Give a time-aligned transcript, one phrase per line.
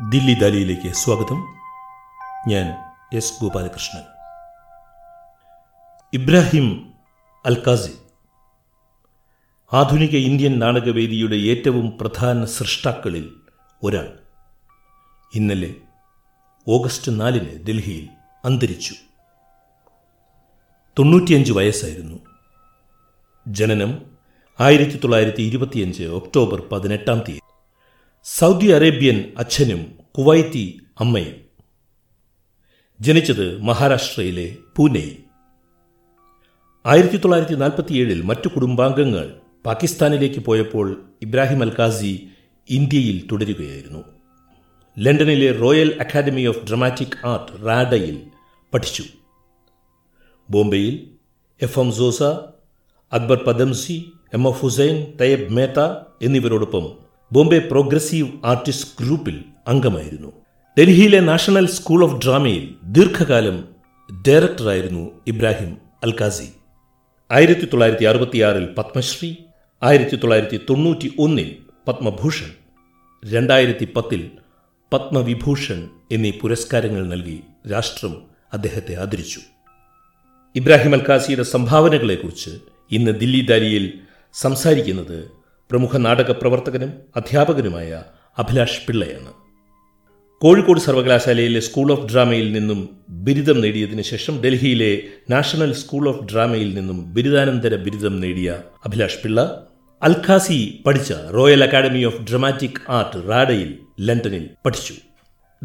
[0.00, 1.54] ദില്ലി ദാലിയിലേക്ക് സ്വാഗതം.
[2.48, 4.02] ഞാൻ എസ് ഗോപാലകൃഷ്ണൻ.
[6.12, 6.92] ഇബ്രാഹിം
[7.46, 7.92] അൽകാസി.
[9.72, 13.30] ആധുനിക ഇന്ത്യൻ നാടകവേദിയുടെ ഏറ്റവും പ്രധാന സൃഷ്ടാക്കളിൽ
[13.82, 14.18] ഒരാൾ.
[15.34, 15.74] ഇന്നലെ
[16.68, 18.08] ഓഗസ്റ്റ് നാലിന് ഡൽഹിയിൽ
[18.44, 18.94] അന്തരിച്ചു.
[20.98, 22.18] തൊണ്ണൂറ്റിയഞ്ച് വയസ്സായിരുന്നു.
[23.48, 23.98] ജനനം
[24.60, 27.43] ആയിരത്തി തൊള്ളായിരത്തി ഇരുപത്തിയഞ്ച് ഒക്ടോബർ പതിനെട്ടാം തീയതി.
[28.26, 31.44] സൗദി അറേബ്യൻ അച്ഛനും കുവൈത്തി അമ്മയും.
[33.00, 35.16] ജനിച്ചത് മഹാരാഷ്ട്രയിലെ പൂനെ
[36.86, 42.28] ആയിരത്തി തൊള്ളായിരത്തി നാൽപ്പത്തിയേഴിൽ മറ്റു കുടുംബാംഗങ്ങൾ പാകിസ്ഥാനിലേക്ക് പോയപ്പോൾ ഇബ്രാഹിം അൽകാസി
[42.68, 44.04] ഇന്ത്യയിൽ തുടരുകയായിരുന്നു.
[44.98, 48.22] ലണ്ടനിലെ royal academy of dramatic art റാഡയിൽ
[48.74, 49.02] പഠിച്ചു.
[50.50, 51.10] ബോംബെയിൽ
[51.60, 52.22] F M Souza
[53.12, 55.80] Akbar Padamsee M F Husain Tyeb Mehta
[56.22, 57.03] എന്നിവരോടൊപ്പം
[57.34, 59.36] ബോംബെ പ്രോഗ്രസീവ് ആർട്ടിസ്റ്റ് ഗ്രൂപ്പിൽ
[59.68, 60.30] അംഗമായിരുന്നു.
[60.78, 63.56] ഡൽഹിയിലെ നാഷണൽ സ്കൂൾ ഓഫ് ഡ്രാമയിൽ ദീർഘകാലം
[64.28, 65.70] ഡയറക്ടറായിരുന്നു ഇബ്രാഹിം
[66.04, 66.48] അൽകാസി
[67.30, 69.30] ആയിരത്തി തൊള്ളായിരത്തി അറുപത്തിയാറിൽ പത്മശ്രീ
[69.82, 71.56] ആയിരത്തി തൊള്ളായിരത്തി തൊണ്ണൂറ്റി ഒന്നിൽ
[71.88, 72.50] പത്മഭൂഷൺ
[73.22, 74.30] രണ്ടായിരത്തി പത്തിൽ
[74.92, 77.38] പത്മവിഭൂഷൺ എന്നീ പുരസ്കാരങ്ങൾ നൽകി
[77.72, 78.14] രാഷ്ട്രം
[78.52, 79.40] അദ്ദേഹത്തെ ആദരിച്ചു.
[80.56, 82.52] ഇബ്രാഹിം അൽകാസിയുടെ സംഭാവനകളെക്കുറിച്ച്
[82.90, 83.86] ഇന്ന് ദില്ലി ദാലിയിൽ
[84.34, 88.02] സംസാരിക്കുന്നത് പ്രമുഖ നാടക പ്രവർത്തകനും അധ്യാപകനുമായ
[88.38, 89.30] അഭിലാഷ് പിള്ളയാണ്.
[90.42, 97.14] കോഴിക്കോട് സർവകലാശാലയിലെ സ്കൂൾ ഓഫ് ഡ്രാമയിൽ നിന്നും ബിരുദം നേടിയതിനു ശേഷം ഡൽഹിയിലെ നാഷണൽ സ്കൂൾ ഓഫ് ഡ്രാമയിൽ നിന്നും
[97.14, 99.66] ബിരുദാനന്തര ബിരുദം നേടിയ അഭിലാഷ് പിള്ള
[100.02, 104.94] അൽഖാസി പഠിച്ച royal academy of dramatic art റാഡയിൽ ലണ്ടനിൽ പഠിച്ചു.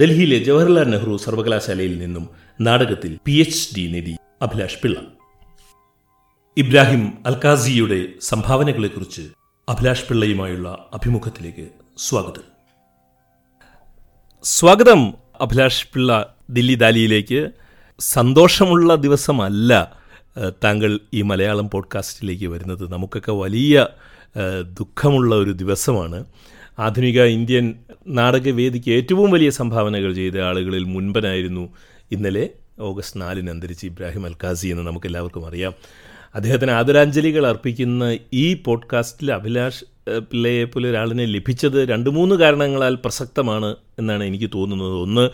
[0.01, 2.29] ഡൽഹിയിലെ ജവഹർലാൽ നെഹ്റു സർവകലാശാലയിൽ നിന്നും
[2.61, 4.99] നാടകത്തിൽ പി എച്ച് ഡി നേടി അഭിലാഷ് പിള്ള.
[6.57, 9.21] ഇബ്രാഹിം അൽഖാസിയുടെ സംഭാവനകളെക്കുറിച്ച്
[9.69, 11.67] അഭിലാഷ് പിള്ളയുമായുള്ള അഭിമുഖത്തിലേക്ക്
[11.97, 12.41] സ്വാഗതം.
[14.43, 17.49] സ്വാഗതം അഭിലാഷ് പിള്ള ദില്ലി ദാലിയിലേക്ക്.
[17.99, 19.97] സന്തോഷമുള്ള ദിവസമല്ല
[20.63, 22.91] താങ്കൾ ഈ മലയാളം പോഡ്കാസ്റ്റിലേക്ക് വരുന്നത്.
[22.91, 23.87] നമുക്കൊക്കെ വലിയ
[24.79, 26.25] ദുഃഖമുള്ള ഒരു ദിവസമാണ്.
[26.79, 27.75] ആധുനിക ഇന്ത്യൻ
[28.07, 31.69] നാടകവേദിക്ക് ഏറ്റവും വലിയ സംഭാവനകൾ ചെയ്ത ആളുകളിൽ മുൻപനായിരുന്നു
[32.11, 32.49] ഇന്നലെ
[32.79, 35.73] ഓഗസ്റ്റ് നാലിന് അന്തരിച്ച് ഇബ്രാഹിം അൽക്കാസി എന്ന് നമുക്കെല്ലാവർക്കും അറിയാം.
[36.35, 39.85] അദ്ദേഹത്തിന് ആദരാഞ്ജലികൾ അർപ്പിക്കുന്ന ഈ പോഡ്കാസ്റ്റിൽ അഭിലാഷ്
[40.19, 44.93] പിള്ളയെ പോലെ ഒരാളിനെ ലഭിച്ചത് രണ്ട് മൂന്ന് കാരണങ്ങളാൽ പ്രസക്തമാണ് എന്നാണ് എനിക്ക് തോന്നുന്നത്.
[44.93, 45.29] ഒന്ന്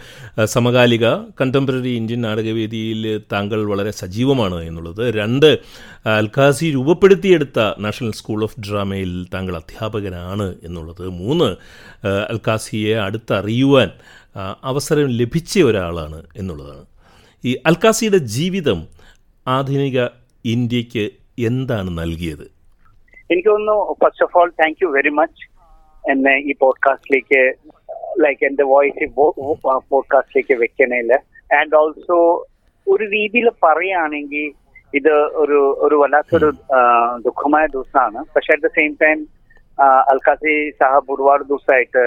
[0.46, 5.14] സമകാലിക കണ്ടംപററി ഇന്ത്യൻ നാടകവേദിയിൽ താങ്കൾ വളരെ സജീവമാണ് എന്നുള്ളത്.
[5.14, 5.60] രണ്ട്
[6.06, 11.08] അൽഖാസി രൂപപ്പെടുത്തിയെടുത്ത നാഷണൽ സ്കൂൾ ഓഫ് ഡ്രാമയിൽ താങ്കൾ അധ്യാപകനാണ് എന്നുള്ളത്.
[11.08, 11.56] മൂന്ന്
[12.08, 13.90] അൽഖാസിയെ അടുത്തറിയുവാൻ
[14.64, 16.86] അവസരം ലഭിച്ച ഒരാളാണ് എന്നുള്ളതാണ്.
[17.46, 18.88] ഈ അൽഖാസിയുടെ ജീവിതം
[19.48, 20.06] ആധുനിക
[20.46, 21.04] ഇന്ത്യയ്ക്ക്
[21.46, 22.44] എന്താണ് നൽകിയത്?
[23.32, 25.46] എനിക്ക് തോന്നുന്നു first of all thank you very much
[26.12, 27.42] എന്നെ ഈ പോഡ്കാസ്റ്റിലേക്ക്
[28.26, 29.06] ലൈക്ക് എന്റെ വോയിസ്
[29.92, 31.10] പോഡ്കാസ്റ്റിലേക്ക് വെക്കണേൽ
[31.60, 32.18] ആൻഡ് ഓൾസോ
[32.88, 34.46] ഒരു രീതിയിൽ പറയുകയാണെങ്കിൽ
[34.94, 35.14] ഇത്
[35.44, 36.50] ഒരു ഒരു വല്ലാത്തൊരു
[37.26, 38.20] ദുഃഖമായ ദിവസമാണ്.
[38.36, 39.28] പക്ഷെ at the same time
[40.12, 42.06] Alkazi sahab ഒരുപാട് ദിവസമായിട്ട്.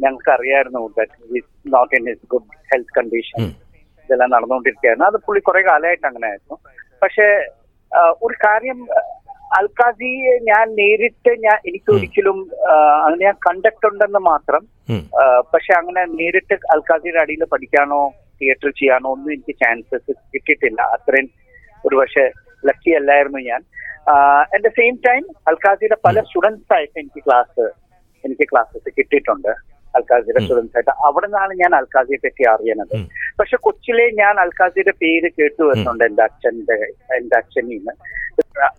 [0.00, 3.38] ഞങ്ങൾക്ക് അറിയായിരുന്നു that not in his good health condition.
[4.06, 5.08] ഇതെല്ലാം നടന്നുകൊണ്ടിരിക്കുകയായിരുന്നു.
[5.10, 6.58] അത് പുള്ളി കുറെ കാലമായിട്ട് അങ്ങനെ ആയിരുന്നു
[7.02, 7.26] പക്ഷെ
[8.26, 8.78] ഒരു കാര്യം
[9.58, 10.10] അൽകാസി
[10.48, 12.38] ഞാൻ നേരിട്ട് ഞാൻ എനിക്ക് ഒരിക്കലും
[13.04, 14.62] അങ്ങനെ ഞാൻ കണ്ടിട്ടുണ്ടെന്ന് മാത്രം.
[15.52, 18.00] പക്ഷെ അങ്ങനെ നേരിട്ട് അൽകാസിയുടെ അടിയിൽ പഠിക്കാനോ
[18.40, 20.80] തിയേറ്റർ ചെയ്യാനോ ഒന്നും എനിക്ക് ചാൻസസ് കിട്ടിയിട്ടില്ല.
[20.96, 21.28] അത്രയും
[21.86, 22.24] ഒരു പക്ഷെ
[22.68, 23.62] ലക്കി അല്ലായിരുന്നു ഞാൻ.
[24.52, 27.64] അറ്റ് ദ സെയിം ടൈം അൽകാസിയുടെ പല സ്റ്റുഡൻസ് ആയിട്ട് എനിക്ക് ക്ലാസ്
[28.24, 29.52] എനിക്ക് ക്ലാസ്സസ് കിട്ടിയിട്ടുണ്ട്.
[29.98, 30.92] അൽകാസിയുടെ സ്റ്റുഡൻസ് ആയിട്ട്.
[31.08, 32.94] അവിടെ നിന്നാണ് ഞാൻ അൽകാസിയെ പറ്റി അറിയുന്നത്.
[33.38, 36.76] പക്ഷെ കൊച്ചിലെ ഞാൻ അൽക്കാസിയുടെ പേര് കേട്ടു വരുന്നുണ്ട് എന്റെ അച്ഛന്റെ
[37.16, 37.94] എന്റെ അച്ഛനിൽ നിന്ന്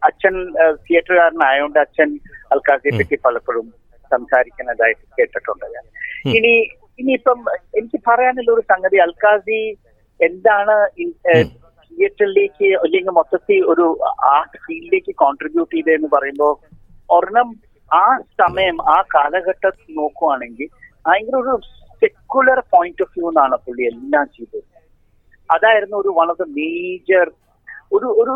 [0.02, 0.36] അച്ഛൻ
[0.86, 2.10] തിയേറ്ററുകാരനായതുകൊണ്ട് അച്ഛൻ
[2.52, 3.68] അൽക്കാസിയെ പറ്റി പലപ്പോഴും
[4.12, 5.86] സംസാരിക്കുന്നതായിട്ട് കേട്ടിട്ടുണ്ട് ഞാൻ.
[6.38, 6.54] ഇനി
[7.00, 7.40] ഇനിയിപ്പം
[7.76, 9.60] എനിക്ക് പറയാനുള്ള ഒരു സംഗതി അൽക്കാസി
[10.20, 10.76] എന്താണ്.
[11.92, 13.86] തിയേറ്ററിലേക്ക് അല്ലെങ്കിൽ മൊത്തത്തിൽ ഒരു
[14.36, 16.54] ആർട്ട് ഫീൽഡിലേക്ക് കോൺട്രിബ്യൂട്ട് ചെയ്തതെന്ന് പറയുമ്പോൾ
[17.10, 17.50] ഒരെണ്ണം
[17.92, 18.06] ആ
[18.42, 20.68] സമയം ആ കാലഘട്ടം നോക്കുവാണെങ്കിൽ
[21.06, 21.54] ഭയങ്കര ഒരു
[22.02, 24.68] സെക്കുലർ പോയിന്റ് ഓഫ് വ്യൂ എന്നാണ് പുള്ളി എല്ലാം ചെയ്തത്.
[25.50, 27.28] അതായിരുന്നു ഒരു വൺ ഓഫ് ദ മേജർ
[27.96, 28.34] ഒരു ഒരു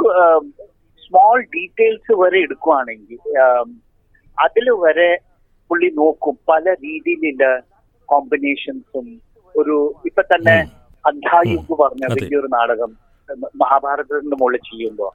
[1.03, 3.19] സ്മോൾ ഡീറ്റെയിൽസ് വരെ എടുക്കുവാണെങ്കിൽ
[4.37, 5.09] അതിൽ വരെ
[5.69, 7.45] പുള്ളി നോക്കും പല രീതിയിലുള്ള
[8.09, 9.07] കോമ്പിനേഷൻസും
[9.55, 9.75] ഒരു
[10.09, 10.57] ഇപ്പൊ തന്നെ.
[11.09, 12.03] അന്ധായുഗ് പറഞ്ഞ.
[12.15, 12.91] വലിയൊരു നാടകം
[13.61, 15.07] മഹാഭാരതത്തിന്റെ മുകളിൽ ചെയ്യുമ്പോ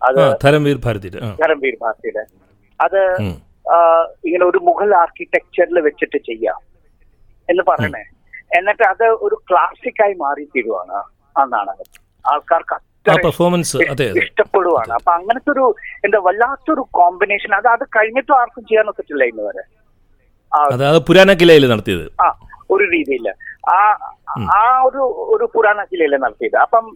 [0.00, 2.24] അത് ധരംവീർ ഭാരതിയുടെ ധരംവീർ ഭാരതിയുടെ.
[2.80, 3.00] അത്
[4.26, 6.58] ഇങ്ങനെ ഒരു മുഗൾ ആർക്കിടെക്ചറിൽ വെച്ചിട്ട് ചെയ്യാം.
[7.50, 8.04] എന്ന് പറയണേ.
[8.58, 10.92] എന്നിട്ട് അത് ഒരു ക്ലാസിക്കായി മാറി തീരുവാണ്
[11.38, 12.86] ആ- നാടകം ആൾക്കാർക്ക്
[13.22, 14.92] പെർഫോമൻസ് ഇഷ്ടപ്പെടുവാണ്.
[14.92, 19.62] അപ്പൊ അങ്ങനത്തെ ഒരു എന്താ വല്ലാത്തൊരു കോമ്പിനേഷൻ അത് അത് കഴിഞ്ഞിട്ടും ആർക്കും ചെയ്യാൻ ഒക്കത്തില്ല ഇന്ന് വരെ.
[20.54, 22.22] ആ, അത് അത് പുരാന കിലയിൽ നടത്തിയത്.
[22.22, 22.38] ആ
[22.70, 23.28] ഒരു രീതിയിൽ
[23.70, 23.98] ആ
[24.54, 26.56] ആ ഒരു ഒരു പുരാണ കിലയിൽ നടത്തിയത്.
[26.56, 26.94] അപ്പം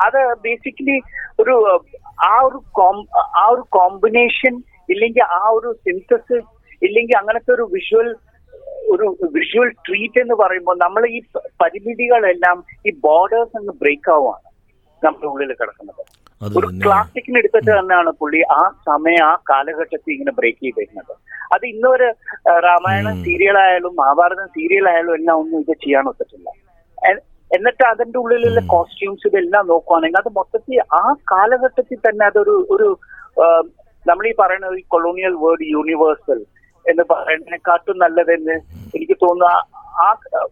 [0.00, 1.00] അത് ബേസിക്കലി
[1.40, 1.80] ഒരു
[2.24, 6.44] ആ ഒരു കോം- ആ ഒരു കോമ്പിനേഷൻ ഇല്ലെങ്കിൽ ആ ഒരു സിന്തസിസ്
[6.82, 8.16] ഇല്ലെങ്കിൽ അങ്ങനത്തെ ഒരു വിഷ്വൽ
[8.92, 9.06] ഒരു
[9.36, 11.20] വിഷ്വൽ ട്രീറ്റ് എന്ന് പറയുമ്പോൾ നമ്മൾ ഈ
[11.62, 14.48] പരിമിതികളെല്ലാം ഈ ബോർഡേഴ്സ് അങ്ങ് ബ്രേക്ക് ആവുകയാണ്
[15.02, 16.02] നമ്മുടെ ഉള്ളിൽ കിടക്കുന്നത്.
[16.40, 21.14] ഒരു ക്ലാസിക്കിന് എടുത്തിട്ട് തന്നെയാണ് പുള്ളി ആ സമയം ആ കാലഘട്ടത്തിൽ ഇങ്ങനെ ബ്രേക്ക് ചെയ്തിരുന്നത്.
[21.54, 22.08] അത് ഇന്നൊരു
[22.66, 23.08] രാമായണ
[23.64, 26.48] ആയാലും മഹാഭാരതം സീരിയലായാലും എല്ലാം ഒന്നും ഇത് ചെയ്യാൻ ഒത്തിട്ടില്ല
[27.50, 31.02] എന്നിട്ട് അതിന്റെ ഉള്ളിലുള്ള കോസ്റ്റ്യൂംസ് ഇതെല്ലാം നോക്കുവാണെങ്കിൽ അത് മൊത്തത്തിൽ ആ
[31.32, 32.88] കാലഘട്ടത്തിൽ തന്നെ അതൊരു ഒരു
[34.06, 36.40] നമ്മൾ ഈ പറയുന്ന ഈ കൊളോണിയൽ വേർഡ് യൂണിവേഴ്സൽ
[36.88, 38.52] എന്ന് പറയുന്നതിനെക്കാട്ടും നല്ലതെന്ന്
[38.96, 39.44] എനിക്ക് തോന്നുന്ന.
[39.84, 40.46] ആ-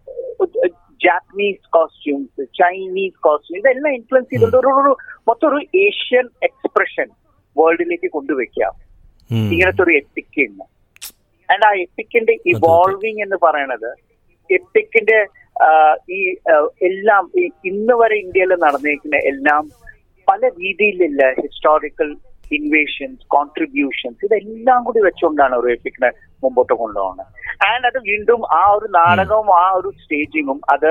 [1.04, 4.96] ജാപ്പനീസ് കോസ്റ്റ്യൂംസ് ചൈനീസ് കോസ്റ്റ്യൂം ഇതെല്ലാം ഇൻഫ്ലുവൻസ് ചെയ്തുകൊണ്ട് ഒരു ഒരു
[5.28, 7.06] മൊത്തം ഒരു ഏഷ്യൻ എക്സ്പ്രഷൻ
[7.58, 8.72] വേൾഡിലേക്ക് കൊണ്ടുവയ്ക്കാം.
[9.52, 10.64] ഇങ്ങനത്തെ ഒരു എപ്പിക് ഉണ്ട്
[11.52, 13.94] ആൻഡ് ആ എപ്പിക്കിന്റെ ഇവോൾവിങ് എന്ന് പറയണത്
[14.50, 15.26] എപ്പിക്കിന്റെ
[16.10, 16.36] ഈ
[16.82, 17.30] എല്ലാം
[17.64, 19.70] ഇന്ന് വരെ ഇന്ത്യയിൽ നടന്നേക്കുന്ന എല്ലാം
[20.28, 22.16] പല രീതിയിലുള്ള ഹിസ്റ്റോറിക്കൽ
[22.56, 26.10] ഇൻവേഷൻസ് കോൺട്രിബ്യൂഷൻസ് ഇതെല്ലാം കൂടി വെച്ചുകൊണ്ടാണ് ഒരു എപ്പിക്കിനെ
[26.42, 27.30] മുമ്പോട്ട് കൊണ്ടുപോകുന്നത്.
[27.68, 30.90] ആൻഡ് അത് വീണ്ടും ആ ഒരു നാടകവും ആ ഒരു സ്റ്റേജിങ്ങും അത്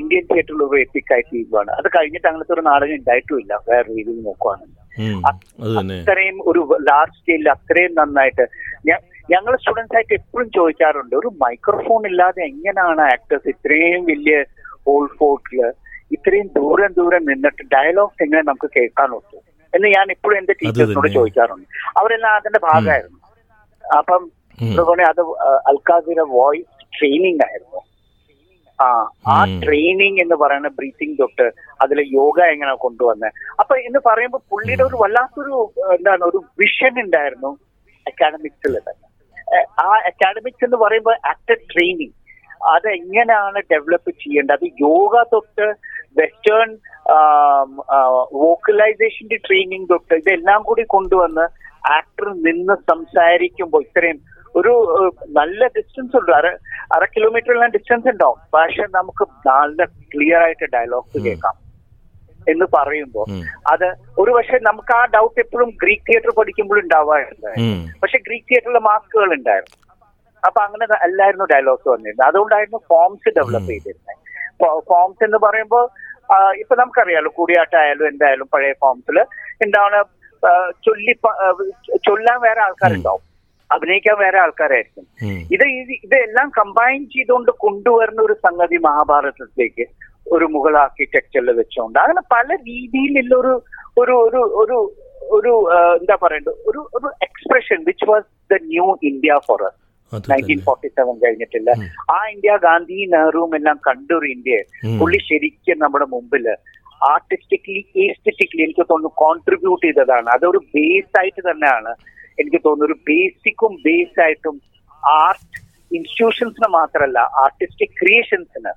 [0.00, 1.70] ഇന്ത്യൻ തിയേറ്ററിൽ ഒരു എപ്പിക്കായി തീരുവാണ്.
[1.80, 3.52] അത് കഴിഞ്ഞിട്ട് അങ്ങനത്തെ ഒരു നാടകം ഉണ്ടായിട്ടുമില്ല.
[3.68, 4.82] വേറെ രീതിയിൽ നോക്കുവാണെങ്കിൽ
[5.30, 8.44] അത്രയും ഒരു ലാർജ് സ്കെയിലിൽ അത്രയും നന്നായിട്ട്
[9.32, 14.36] ഞങ്ങൾ സ്റ്റുഡൻസ് ആയിട്ട് എപ്പോഴും ചോദിക്കാറുണ്ട് ഒരു മൈക്രോഫോൺ ഇല്ലാതെ എങ്ങനെയാണ് ആക്ടേഴ്സ് ഇത്രയും വലിയ
[14.92, 15.60] ഓൾഡ് ഫോർട്ടിൽ
[16.16, 19.38] ഇത്രയും ദൂരം ദൂരം നിന്നിട്ട് ഡയലോഗ്സ് എങ്ങനെ നമുക്ക് കേൾക്കാൻ ഒത്തു
[19.76, 21.08] എന്ന് ഞാൻ ഇപ്പോഴും എന്റെ ടീച്ചേഴ്സിനോട്.
[21.08, 21.98] ചോദിക്കാറുണ്ട്.
[21.98, 23.18] അവരെല്ലാം അതിന്റെ ഭാഗമായിരുന്നു.
[23.96, 24.30] അപ്പം.
[24.72, 25.20] അതുപോലെ അത്
[25.68, 27.80] അൽക്കാസിയുടെ വോയിസ് ട്രെയിനിങ് ആയിരുന്നു.
[28.80, 31.52] ആ ആ ട്രെയിനിങ് എന്ന് പറയുന്ന ബ്രീത്തിങ് തൊട്ട്
[31.82, 33.26] അതിലെ യോഗ എങ്ങനെ കൊണ്ടുവന്ന്.
[33.60, 37.58] അപ്പൊ എന്ന് പറയുമ്പോൾ പുള്ളിയുടെ ഒരു വല്ലാത്തൊരു എന്താണ് ഒരു വിഷൻ ഉണ്ടായിരുന്നു
[38.06, 39.06] അക്കാഡമിക്സിൽ തന്നെ
[39.80, 42.12] ആ അക്കാഡമിക്സ് എന്ന് പറയുമ്പോൾ ആക്ടർ ട്രെയിനിങ്
[42.64, 44.56] അത് എങ്ങനെയാണ് ഡെവലപ്പ് ചെയ്യേണ്ടത്?
[44.56, 45.74] അത് യോഗ തൊട്ട്
[46.16, 46.78] വെസ്റ്റേൺ
[48.42, 51.44] വോക്കലൈസേഷന്റെ ട്രെയിനിങ് തൊട്ട് ഇതെല്ലാം കൂടി കൊണ്ടുവന്ന്
[51.96, 54.18] ആക്ടർ നിന്ന് സംസാരിക്കുമ്പോൾ ഇത്രയും
[54.56, 54.72] ഒരു
[55.28, 56.32] നല്ല ഡിസ്റ്റൻസ് ഉണ്ട്.
[56.32, 56.46] അര
[56.94, 58.38] അര കിലോമീറ്ററിലും ഡിസ്റ്റൻസ് ഉണ്ടാവും.
[58.54, 61.56] പക്ഷെ നമുക്ക് നല്ല ക്ലിയർ ആയിട്ട് ഡയലോഗ്സ് കേൾക്കാം
[62.48, 63.26] എന്ന് പറയുമ്പോൾ.
[63.72, 63.88] അത്
[64.18, 67.50] ഒരു പക്ഷെ നമുക്ക് ആ ഡൗട്ട് എപ്പോഴും ഗ്രീക്ക് തിയേറ്റർ പഠിക്കുമ്പോഴും ഉണ്ടാവാറുണ്ട്.
[68.02, 69.76] പക്ഷെ ഗ്രീക്ക് തിയേറ്ററിലെ മാസ്കുകൾ ഉണ്ടായിരുന്നു.
[70.46, 72.28] അപ്പൊ അങ്ങനെ അല്ലായിരുന്നു ഡയലോഗ്സ് വന്നിരുന്നത്.
[72.28, 74.14] അതുകൊണ്ടായിരുന്നു ഫോംസ് ഡെവലപ്പ് ചെയ്തിരുന്നത്
[74.90, 75.88] ഫോംസ് എന്ന് പറയുമ്പോൾ
[76.62, 79.18] ഇപ്പൊ നമുക്കറിയാലോ കൂടിയാട്ടായാലും എന്തായാലും പഴയ ഫോംസിൽ
[79.64, 79.98] എന്താണ്
[80.86, 81.12] ചൊല്ലി
[82.06, 83.22] ചൊല്ലാൻ വേറെ ആൾക്കാരുണ്ടാവും.
[83.70, 85.04] അഭിനയിക്കാൻ വേറെ ആൾക്കാരായിരിക്കും.
[85.54, 89.86] ഇത് ഇത് ഇതെല്ലാം കമ്പൈൻ ചെയ്തുകൊണ്ട് കൊണ്ടുവരുന്ന ഒരു സംഗതി മഹാഭാരതത്തിലേക്ക്
[90.34, 93.52] ഒരു മുഗൾ ആർക്കിടെക്ചറിൽ വെച്ചുകൊണ്ട് അങ്ങനെ പല രീതിയിലുള്ള ഒരു
[94.02, 94.76] ഒരു ഒരു ഒരു
[95.36, 95.52] ഒരു
[96.00, 96.56] എന്താ പറയണ്ടത്?
[96.70, 99.76] ഒരു ഒരു expression which was the new India for us.
[99.76, 101.70] അത് നയന്റീൻ ഫോർട്ടി സെവൻ കഴിഞ്ഞിട്ടില്ല.
[102.14, 104.58] ആ ഇന്ത്യ ഗാന്ധി നെഹ്റുവും എല്ലാം കണ്ടൊരു ഇന്ത്യ.
[105.00, 106.46] പുള്ളി ശരിക്കും നമ്മുടെ മുമ്പിൽ
[107.12, 110.28] ആർട്ടിസ്റ്റിക്കലി ഏസ്തറ്റിക്കലി എനിക്ക് തോന്നുന്നു കോൺട്രിബ്യൂട്ട് ചെയ്തതാണ്.
[110.36, 111.92] അതൊരു ബേസ് ആയിട്ട് തന്നെയാണ്.
[112.42, 114.56] എനിക്ക് തോന്നുന്നു ഒരു ബേസിക്കും ബേസ് ആയിട്ടും
[115.02, 115.58] ആർട്ട്
[115.96, 118.72] ഇൻസ്റ്റിറ്റ്യൂഷൻസിന് മാത്രമല്ല ആർട്ടിസ്റ്റിക് ക്രിയേഷൻസിന്.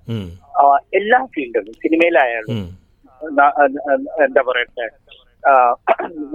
[0.99, 2.59] എല്ലാ ഫീൽഡിലും സിനിമയിലായാലും
[4.25, 4.85] എന്താ പറയട്ടെ?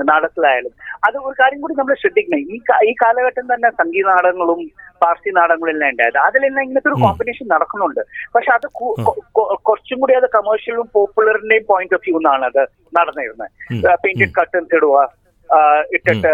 [0.08, 0.72] നാടകത്തിലായാലും.
[1.06, 2.40] അത് ഒരു കാര്യം കൂടി നമ്മൾ ശ്രദ്ധിക്കണം.
[2.54, 2.58] ഈ
[2.90, 4.60] ഈ കാലഘട്ടം തന്നെ സംഗീത നാടകങ്ങളും
[5.02, 6.18] പാർസി നാടകങ്ങളും എല്ലാം ഉണ്ടായത്.
[6.26, 8.00] അതിലെല്ലാം ഇങ്ങനത്തെ ഒരു കോമ്പിനേഷൻ നടക്കുന്നുണ്ട്.
[8.34, 8.66] പക്ഷെ അത്
[9.68, 12.62] കുറച്ചും കൂടി അത് കമേഴ്ഷ്യലും പോപ്പുലറിന്റെയും പോയിന്റ് ഓഫ് വ്യൂ എന്നാണ് അത്
[12.98, 13.50] നടന്നിരുന്നത്.
[14.04, 15.02] പെയിന്റഡ് കട്ടൻസ് ഇടുക
[15.96, 16.30] ഇട്ടിട്ട്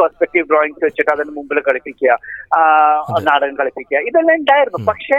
[0.00, 2.12] പെർസ്പെക്റ്റീവ് ഡ്രോയിങ്സ് വെച്ചിട്ട് അതിന് മുമ്പിൽ കളിപ്പിക്കുക
[3.28, 3.98] നാടകം കളിപ്പിക്കുക.
[4.10, 4.80] ഇതെല്ലാം ഉണ്ടായിരുന്നു.
[4.90, 5.18] പക്ഷെ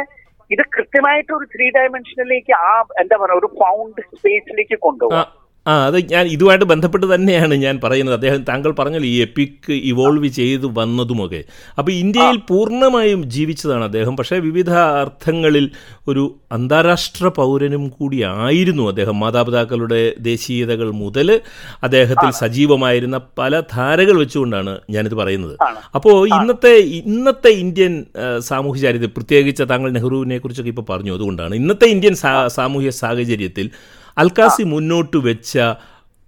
[0.51, 5.29] ഇത് കൃത്യമായിട്ട് ഒരു ത്രീ ഡയമെൻഷനിലേക്ക് ആ എന്താ പറയുക ഒരു ഫൗണ്ട് സ്പേസിലേക്ക് ആ, കൊണ്ടുപോകാം
[5.67, 8.15] ആ അത് ഞാൻ ഇതുമായിട്ട് ബന്ധപ്പെട്ട് തന്നെയാണ് ഞാൻ പറയുന്നത്.
[8.15, 11.43] അദ്ദേഹം താങ്കൾ പറഞ്ഞല്ലോ ഈ എപ്പിക് ഇവോൾവ് ചെയ്ത് വന്നതുമൊക്കെ.
[11.77, 14.17] അപ്പോൾ ഇന്ത്യയിൽ പൂർണമായും ജീവിച്ചതാണ് അദ്ദേഹം.
[14.17, 15.69] പക്ഷേ വിവിധ അർത്ഥങ്ങളിൽ
[16.07, 19.19] ഒരു അന്താരാഷ്ട്ര പൗരനും കൂടി ആയിരുന്നു അദ്ദേഹം.
[19.19, 21.41] മാതാപിതാക്കളുടെ ദേശീയതകൾ മുതൽ
[21.83, 25.57] അദ്ദേഹത്തിൽ സജീവമായിരുന്ന പല ധാരകൾ വെച്ചുകൊണ്ടാണ് ഞാനിത് പറയുന്നത്.
[25.95, 28.05] അപ്പോൾ ഇന്നത്തെ ഇന്നത്തെ ഇന്ത്യൻ
[28.39, 31.13] സാമൂഹ്യ ചാരിത്രം പ്രത്യേകിച്ച് താങ്കൾ നെഹ്റുവിനെ കുറിച്ചൊക്കെ ഇപ്പോൾ പറഞ്ഞു.
[31.13, 32.15] അതുകൊണ്ടാണ് ഇന്നത്തെ ഇന്ത്യൻ
[32.47, 33.69] സാമൂഹ്യ സാഹചര്യത്തിൽ
[34.17, 35.53] അൽക്കാസി മുന്നോട്ട് വെച്ച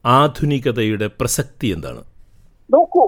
[0.04, 2.01] ആധുനികതയുടെ പ്രസക്തി എന്താണ്?
[2.70, 3.01] നോക്കൂ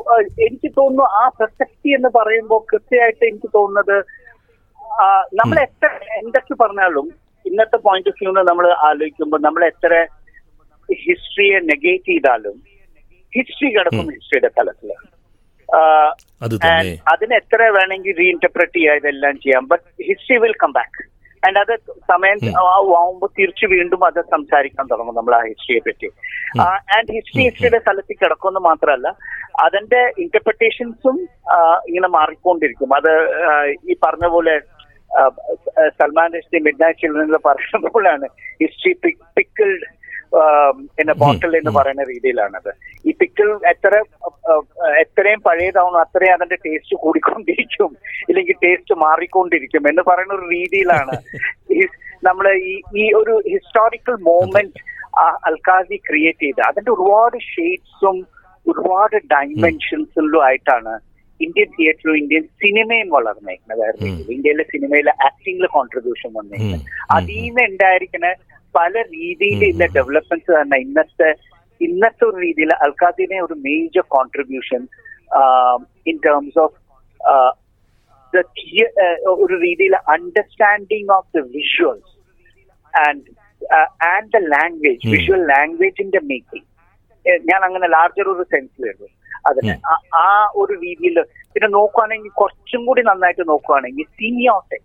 [0.45, 3.97] എനിക്ക് തോന്നുന്നു ആ പ്രസക്തി എന്ന് പറയുമ്പോൾ കൃത്യമായിട്ട് എനിക്ക് തോന്നുന്നത്
[5.39, 5.87] നമ്മൾ എത്ര
[6.19, 7.07] എന്തൊക്കെ പറഞ്ഞാലും
[7.45, 9.91] ഇന്നത്തെ പോയിന്റ് ഓഫ് വ്യൂന്ന് നമ്മൾ ആലോചിക്കുമ്പോൾ നമ്മൾ എത്ര
[10.89, 12.57] ഹിസ്റ്ററിയെ നെഗേറ്റ് ചെയ്താലും
[13.33, 14.91] ഹിസ്റ്ററി കിടക്കും ഹിസ്റ്ററിയുടെ തലത്തിൽ
[17.11, 19.63] അതിന് എത്ര വേണമെങ്കിൽ റീഇന്റർപ്രറ്റ് ചെയ്യാം ഇതെല്ലാം ചെയ്യാം.
[19.71, 21.01] But history will come back
[21.47, 21.73] and അത്
[22.11, 22.39] സമയം
[22.99, 26.07] ആവുമ്പോൾ തിരിച്ചു വീണ്ടും അത് സംസാരിക്കാൻ തുടങ്ങും നമ്മൾ ആ ഹിസ്റ്ററിയെ പറ്റി.
[26.95, 29.07] ആൻഡ് ഹിസ്റ്ററി ഹിസ്റ്ററിയുടെ സ്ഥലത്തിൽ കിടക്കുമെന്ന് മാത്രമല്ല
[29.65, 31.17] അതിന്റെ ഇന്റർപ്രിട്ടേഷൻസും
[31.89, 32.89] ഇങ്ങനെ മാറിക്കൊണ്ടിരിക്കും.
[32.99, 33.13] അത്
[33.89, 34.55] ഈ പറഞ്ഞ പോലെ
[35.99, 38.27] Salman history midnight children പറയുന്ന പോലെയാണ്.
[38.63, 38.93] ഹിസ്റ്ററി
[39.37, 39.85] പിക്കിൾഡ്
[41.01, 42.71] എന്ന ബോട്ടിൽ എന്ന് പറയുന്ന രീതിയിലാണത്.
[43.05, 43.93] ഈ പിക്കിൾ എത്ര
[45.01, 47.91] എത്രയും പഴയതാവണം അത്രയും അതിന്റെ ടേസ്റ്റ് കൂടിക്കൊണ്ടിരിക്കും
[48.29, 51.15] ഇല്ലെങ്കിൽ ടേസ്റ്റ് മാറിക്കൊണ്ടിരിക്കും എന്ന് പറയുന്ന ഒരു രീതിയിലാണ്
[52.23, 54.79] നമ്മൾ ഈ ഈ ഒരു ഹിസ്റ്റോറിക്കൽ മൂമെന്റ്
[55.47, 56.61] അൽക്കാസി ക്രിയേറ്റ് ചെയ്ത്.
[56.69, 58.17] അതിന്റെ ഒരുപാട് ഷെയ്ഡ്സും
[58.65, 60.93] ഒരുപാട് ഡയമെൻഷൻസിലും ആയിട്ടാണ്
[61.39, 63.83] ഇന്ത്യൻ തിയേറ്ററും ഇന്ത്യൻ സിനിമയും വളർന്നേക്കുന്നത്
[64.35, 66.85] ഇന്ത്യയിലെ സിനിമയിലെ ആക്ടിംഗിലെ കോൺട്രിബ്യൂഷൻ വന്നേക്കുന്നത്
[67.17, 68.29] അതിൽ നിന്ന് ഉണ്ടായിരിക്കുന്ന
[68.77, 71.29] പല രീതിയിൽ രീതിയിലുള്ള ഡെവലപ്മെന്റ്സ് തന്നെ ഇന്നത്തെ
[71.81, 74.81] ഇന്നത്തെ ഒരു രീതിയിൽ അൽക്കാദിനെ ഒരു major contribution
[76.11, 76.75] in terms of
[79.35, 82.11] ഒരു രീതിയിൽ understanding of the visuals
[82.93, 83.23] and
[84.11, 86.67] and the language visual ലാംഗ്വേജിന്റെ making
[87.49, 89.09] ഞാൻ അങ്ങനെ ലാർജർ ഒരു സെൻസ് വരുന്നു
[89.49, 89.73] അതിന്
[90.17, 90.27] ആ
[90.61, 91.17] ഒരു രീതിയിൽ
[91.53, 94.79] പിന്നെ നോക്കുവാണെങ്കിൽ കുറച്ചും കൂടി നന്നായിട്ട് നോക്കുവാണെങ്കിൽ സീനിയോട്ടെ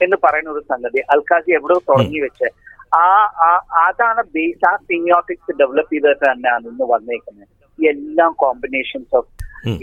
[0.00, 2.48] എന്ന് പറയുന്ന ഒരു സംഗതി അൽക്കാസി എവിടെ തുടങ്ങി വെച്ച്.
[2.92, 3.06] ആ
[3.86, 7.48] അതാണ് ബേസ് ആ സിമിയോട്ടിക്സ് ഡെവലപ്പ് ചെയ്തിട്ട് തന്നെയാണ് ഇന്ന് വന്നേക്കുന്നത്.
[7.78, 9.28] എല്ലാം combinations of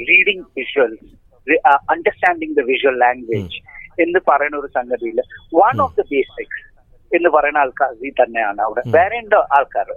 [0.09, 1.09] reading visuals
[1.93, 3.59] understanding the visual language
[4.03, 5.19] എന്ന് പറയുന്ന ഒരു സംഗതിയിൽ
[5.61, 6.61] വൺ ഓഫ് ദ ബേസിക്സ്
[7.11, 7.91] എന്ന് പറയുന്ന ആൾക്കാർ
[8.21, 8.83] തന്നെയാണ് അവിടെ.
[8.95, 9.89] വേറെ ഉണ്ടോ ആൾക്കാർ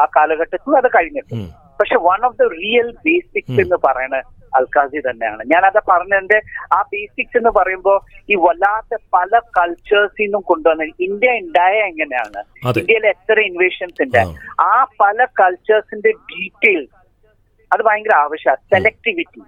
[0.00, 1.34] ആ കാലഘട്ടത്തിൽ അത് കഴിഞ്ഞിട്ട്
[1.80, 4.22] പക്ഷെ one of the real basics എന്ന് പറയുന്ന
[4.56, 5.44] അൽക്കാസി തന്നെയാണ്.
[5.46, 6.40] ഞാൻ അത് പറഞ്ഞതിന്റെ
[6.72, 12.68] ആ ബേസിക്സ് എന്ന് പറയുമ്പോൾ ഈ വല്ലാത്ത പല കൾച്ചേഴ്സിൽ നിന്നും കൊണ്ടുവന്ന ഇന്ത്യ ഉണ്ടായ എങ്ങനെയാണ്?
[12.78, 14.18] ഇന്ത്യയിൽ എത്ര ഇൻവേഷൻസ് ഉണ്ട്?
[14.60, 14.86] ആ.
[15.00, 16.96] പല കൾച്ചേഴ്സിന്റെ ഡീറ്റെയിൽസ്
[17.72, 19.40] അത് ഭയങ്കര ആവശ്യമാണ് സെലക്ടിവിറ്റി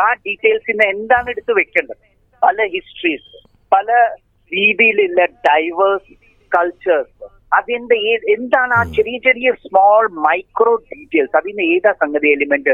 [0.00, 1.96] ആ ഡീറ്റെയിൽസിന് എന്താണ് എടുത്ത് വെക്കേണ്ടത്?
[2.42, 4.16] പല ഹിസ്റ്ററീസ് പല
[4.46, 6.12] രീതിയിലുള്ള ഡൈവേഴ്സ്
[6.56, 7.96] കൾച്ചേഴ്സ് അതിന്റെ
[8.34, 12.72] എന്താണ് ആ ചെറിയ ചെറിയ സ്മോൾ മൈക്രോ ഡീറ്റെയിൽസ് അതിന് ഏതാ സംഗതി എലിമെന്റ്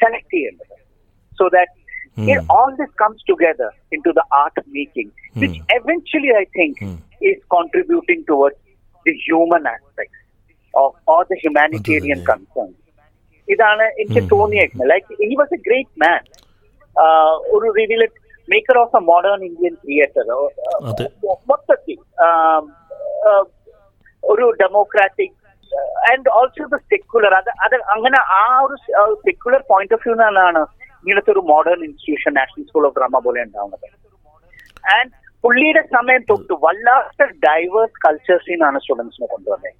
[0.00, 0.74] സെലക്ട് ചെയ്യേണ്ടത്?
[1.38, 1.72] So that
[2.56, 3.72] all this comes together
[4.06, 6.80] into the art making which eventually I think
[7.28, 8.62] is contributing towards
[9.06, 10.18] the human aspect
[10.74, 12.70] of or the humanitarian concern
[13.48, 14.90] ഇതാണ് എനിക്ക് തോന്നിയേക്കുന്നത്.
[14.92, 16.22] Like he was a great man
[17.54, 18.02] ഒരു രീതിയിൽ
[18.48, 20.28] maker of a modern Indian theatre
[21.50, 21.98] മൊത്തത്തിൽ
[24.32, 25.36] ഒരു democratic
[26.10, 28.76] and also the secular അത് അത് അങ്ങനെ ആ ഒരു
[29.26, 30.62] സെക്യുലർ പോയിന്റ് ഓഫ് വ്യൂ നിന്നാണ്
[31.04, 33.88] ഇങ്ങനത്തെ ഒരു modern institution national school of drama പോലെ ഉണ്ടാവുന്നത്.
[34.96, 35.10] ആൻഡ്
[35.44, 39.72] പുള്ളിയുടെ സമയം തൊട്ട് വല്ലാത്ത ഡൈവേഴ്സ് കൾച്ചേഴ്സിൽ നിന്നാണ് സ്റ്റുഡൻസിനെ കൊണ്ടുവന്നത്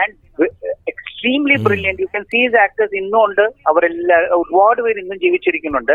[0.00, 0.48] and
[0.90, 3.44] extremely brilliant you can sees actors ഇന്നും ഉണ്ട്.
[3.70, 5.94] അവരെല്ലാ ഒരുപാട് പേര് ഇന്നും ജീവിച്ചിരിക്കുന്നുണ്ട്.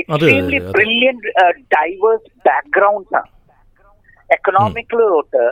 [0.00, 1.28] എക്സ്ട്രീംലി ബ്രില്യന്റ്
[1.76, 3.30] ഡൈവേഴ്സ് ബാക്ക്ഗ്രൗണ്ട്സ് ആണ്.
[4.36, 5.44] എക്കണോമിക്കൽ തൊട്ട്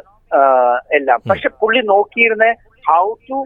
[0.97, 1.21] എല്ലാം.
[1.31, 2.47] പക്ഷെ പുള്ളി നോക്കിയിരുന്ന
[2.85, 3.39] how to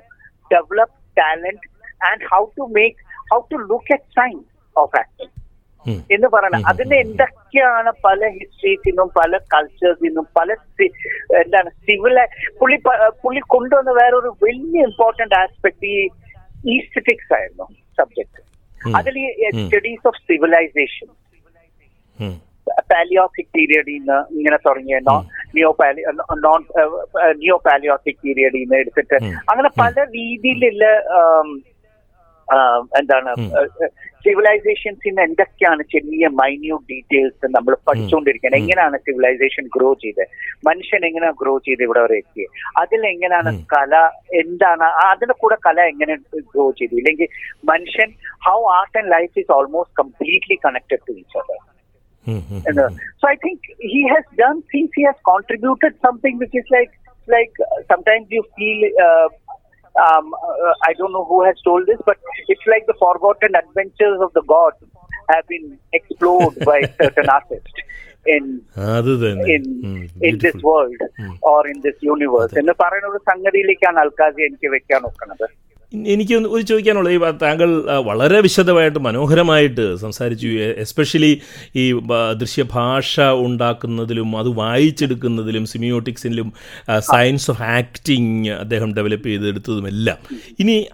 [0.50, 1.66] develop talent
[2.09, 2.99] and how to make
[3.30, 5.35] how to look at signs of acting
[6.14, 10.57] എന്ന് പറയുന്നത് അതിന് എന്തൊക്കെയാണ് പല ഹിസ്റ്ററീസിൽ നിന്നും പല കൾച്ചേഴ്സിൽ നിന്നും പല
[11.38, 12.19] എന്താണ് സിവിൽ
[12.61, 12.78] പുള്ളി
[13.23, 15.97] പുള്ളി കൊണ്ടുവന്ന വേറൊരു വലിയ ഇമ്പോർട്ടന്റ് ആസ്പെക്ട് ഈ
[16.75, 17.66] ഈസ്റ്റിക്സ് ആയിരുന്നു
[17.99, 18.42] സബ്ജക്ട്
[18.95, 19.26] അതിൽ ഈ
[19.61, 21.09] സ്റ്റഡീസ് ഓഫ് സിവിലൈസേഷൻ
[22.91, 25.00] പാലിയോട്ടിക് പീരിയഡിൽ നിന്ന് ഇങ്ങനെ തുടങ്ങിയ
[25.57, 26.03] നിയോ പാലി
[26.47, 26.61] നോൺ
[27.43, 29.19] നിയോ പാലിയോസിക് പീരിയഡിൽ നിന്ന് എടുത്തിട്ട്.
[29.50, 30.85] അങ്ങനെ പല രീതിയിലുള്ള
[32.99, 33.33] എന്താണ്
[34.25, 40.25] സിവിലൈസേഷൻസിന് എന്തൊക്കെയാണ് ചെറിയ മൈന്യൂട്ട് ഡീറ്റെയിൽസ് നമ്മൾ പഠിച്ചുകൊണ്ടിരിക്കുന്നത് എങ്ങനെയാണ് സിവിലൈസേഷൻ ഗ്രോ ചെയ്ത്?
[40.69, 42.50] മനുഷ്യൻ എങ്ങനെയാണ് ഗ്രോ ചെയ്ത് ഇവിടെ വരെ എത്തിയത്
[42.83, 43.95] അതിൽ എങ്ങനെയാണ് കല
[44.43, 44.89] എന്താണ്?
[45.11, 46.17] അതിന്റെ കൂടെ കല എങ്ങനെ
[46.53, 46.95] ഗ്രോ ചെയ്തു?
[47.03, 47.29] ഇല്ലെങ്കിൽ
[47.73, 48.11] മനുഷ്യൻ
[48.49, 51.61] how art and life is almost completely connected to each other
[53.20, 54.89] so I think he has done things.
[54.96, 56.94] He has contributed something which is like
[57.27, 58.80] like uh, sometimes you feel.
[59.08, 59.30] Uh,
[59.96, 64.20] um, uh, I don't know who has told this, but it's like the forgotten adventures
[64.22, 64.80] of the gods
[65.30, 67.77] have been explored by certain artists
[68.25, 68.44] in
[69.48, 69.63] in
[70.22, 71.01] in this world
[71.42, 72.54] or in this universe.
[72.62, 75.48] എന്ന് പറയുന്ന ഒരു സംഗതിയിലേക്കാണ് ആൾക്കാർ എനിക്ക് വെക്കാൻ നോക്കുന്നത്
[75.92, 77.70] എനിക്ക് ഒരു ചോദിക്കാനുള്ളത് ഈ താങ്കൾ
[78.00, 80.47] വളരെ വിശദമായിട്ട് മനോഹരമായിട്ട് സംസാരിച്ചു.
[80.85, 81.40] എസ്പെഷ്യലി
[81.76, 81.85] ഈ
[82.40, 86.52] ദൃശ്യഭാഷ ഉണ്ടാക്കുന്നതിലും അത് വായിച്ചെടുക്കുന്നതിലും സിമിയോട്ടിക്സിലും
[86.99, 90.18] സയൻസ് ഓഫ് ആക്ടിങ് അദ്ദേഹം ഡെവലപ്പ് ചെയ്തെടുത്തതുമെല്ലാം
[90.61, 90.87] ഇനി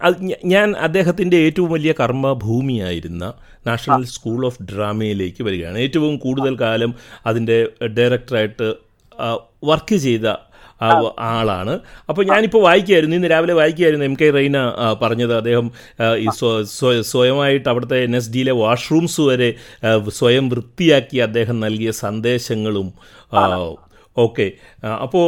[0.45, 3.33] ഞാൻ അദ്ദേഹത്തിന്റെ ഏറ്റവും വലിയ കർമ്മഭൂമിയായിരുന്ന
[3.67, 5.77] നാഷണൽ സ്കൂൾ ഓഫ് ഡ്രാമയിലേക്ക് വരികയാണ്.
[5.77, 6.93] ഏറ്റവും കൂടുതൽ കാലം
[7.25, 8.67] അതിന്റെ ഡയറക്ടറായിട്ട്
[9.63, 10.27] വർക്ക് ചെയ്ത
[10.81, 11.79] ആളാണ്.
[12.09, 14.57] അപ്പോൾ ഞാനിപ്പോൾ വായിക്കുകയായിരുന്നു ഇന്ന് രാവിലെ വായിക്കുകയായിരുന്നു എം കെ റെയ്ന
[15.01, 15.33] പറഞ്ഞത്.
[15.33, 15.71] അദ്ദേഹം
[17.11, 19.49] സ്വയമായിട്ട് അവിടുത്തെ എൻ എസ് ഡിയിലെ വാഷ്റൂംസ് വരെ
[20.19, 22.89] സ്വയം വൃത്തിയാക്കി അദ്ദേഹം നൽകിയ സന്ദേശങ്ങളും
[24.17, 24.51] ഓക്കെ.
[25.03, 25.25] അപ്പോൾ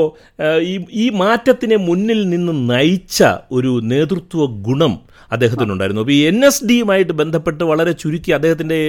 [0.71, 4.93] ഈ ഈ മാറ്റത്തിനെ മുന്നിൽ നിന്ന് നയിച്ച ഒരു നേതൃത്വ ഗുണം
[5.31, 6.01] അദ്ദേഹത്തിനുണ്ടായിരുന്നു.
[6.01, 8.79] അപ്പോൾ ഈ എൻ എസ് ഡിയുമായിട്ട് ബന്ധപ്പെട്ട് വളരെ ചുരുക്കി അദ്ദേഹത്തിന്റെ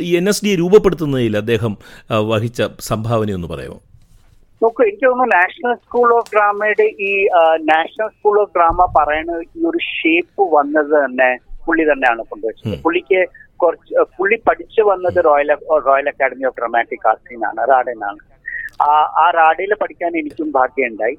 [0.00, 1.76] ഈ എൻ എസ് ഡിയെ രൂപപ്പെടുത്തുന്നതിൽ അദ്ദേഹം
[2.30, 3.78] വഹിച്ച സംഭാവനയൊന്ന് പറയാമോ?
[4.62, 7.12] നോക്കൂ എനിക്ക് തോന്നുന്നു നാഷണൽ സ്കൂൾ ഓഫ് ഡ്രാമയുടെ ഈ
[7.70, 11.30] നാഷണൽ സ്കൂൾ ഓഫ് ഡ്രാമ പറയുന്ന ഈ ഒരു ഷേപ്പ് വന്നത് തന്നെ
[11.66, 12.76] പുള്ളി തന്നെയാണ് കൊണ്ടുവച്ചത്.
[12.84, 13.20] പുള്ളിക്ക്
[13.62, 15.50] കുറച്ച് പുള്ളി പഠിച്ചു വന്നത് royal
[15.88, 18.20] royal academy of dramatic ആർട്സിനാണ് റാഡനാണ്
[18.86, 18.92] ആ
[19.24, 21.16] ആ റാഡയിൽ പഠിക്കാൻ എനിക്കും ഭാഗ്യമുണ്ടായി.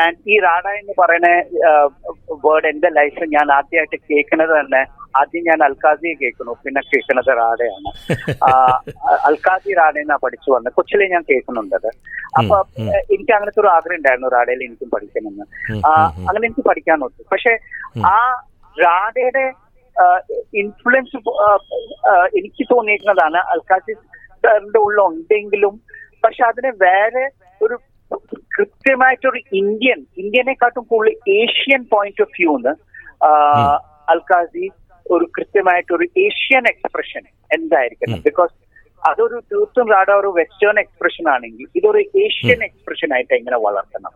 [0.00, 1.28] ആൻഡ് ഈ റാഡ എന്ന് പറയുന്ന
[2.44, 4.82] വേർഡ് എന്റെ ലൈഫിൽ ഞാൻ ആദ്യമായിട്ട് കേൾക്കുന്നത് തന്നെ
[5.20, 6.52] ആദ്യം ഞാൻ അൽഖാസിയെ കേൾക്കുന്നു.
[6.64, 7.90] പിന്നെ കേൾക്കുന്നത് റാഡയാണ്
[9.28, 10.74] അൽഖാസി റാഡയെന്നാ പഠിച്ചു വന്നത്.
[10.78, 11.88] കൊച്ചിലെ ഞാൻ കേൾക്കുന്നുണ്ടത്
[12.40, 12.56] അപ്പൊ
[13.14, 15.46] എനിക്ക് അങ്ങനത്തെ ഒരു ആഗ്രഹം ഉണ്ടായിരുന്നു റാഡയിൽ എനിക്കും പഠിക്കണമെന്ന്.
[16.28, 17.54] അങ്ങനെ എനിക്ക് പഠിക്കാൻ നോക്കി പക്ഷെ
[18.14, 18.16] ആ
[18.76, 19.44] റാഡയുടെ
[20.62, 21.16] ഇൻഫ്ലുവൻസ്
[22.38, 23.94] എനിക്ക് തോന്നിയിരിക്കുന്നതാണ് അൽഖാസി
[24.44, 25.74] സാറിന്റെ ഉള്ളിൽ ഉണ്ടെങ്കിലും
[26.24, 27.24] പക്ഷെ അതിനെ വേറെ
[27.60, 27.76] ഒരു
[28.56, 32.72] കൃത്യമായിട്ടൊരു ഇന്ത്യൻ ഇന്ത്യനെക്കാട്ടും കൂടുതൽ ഏഷ്യൻ പോയിന്റ് ഓഫ് വ്യൂന്ന്
[34.12, 34.64] അൽക്കാസി
[35.10, 37.22] ഒരു കൃത്യമായിട്ടൊരു ഏഷ്യൻ എക്സ്പ്രഷൻ
[37.54, 38.20] എന്തായിരിക്കണം?
[38.20, 38.52] ബിക്കോസ്
[39.08, 44.12] അതൊരു തീർത്തും റാഡ ഒരു വെസ്റ്റേൺ എക്സ്പ്രഷൻ ആണെങ്കിൽ ഇതൊരു ഏഷ്യൻ എക്സ്പ്രഷൻ ആയിട്ട് എങ്ങനെ വളർത്തണം?